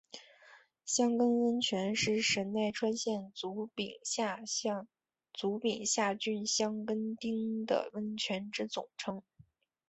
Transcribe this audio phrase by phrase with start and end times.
[0.83, 4.39] 箱根温泉是神奈川县足柄下
[6.15, 9.21] 郡箱根町的温泉之总称。